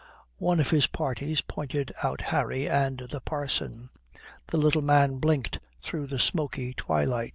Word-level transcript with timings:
One 0.39 0.59
of 0.59 0.71
his 0.71 0.87
party 0.87 1.37
pointed 1.47 1.91
out 2.01 2.21
Harry 2.21 2.67
and 2.67 2.97
the 3.11 3.21
parson. 3.21 3.91
The 4.47 4.57
little 4.57 4.81
man 4.81 5.17
blinked 5.19 5.59
through 5.79 6.07
the 6.07 6.17
smoky 6.17 6.73
twilight. 6.73 7.29